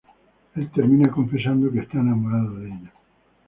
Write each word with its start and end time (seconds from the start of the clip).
Él 0.55 0.71
termina 0.71 1.11
confesando 1.11 1.71
que 1.71 1.81
está 1.81 1.99
enamorado 1.99 2.55
de 2.55 2.67
ella. 2.69 2.91